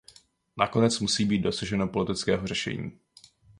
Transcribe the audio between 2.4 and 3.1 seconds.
řešení.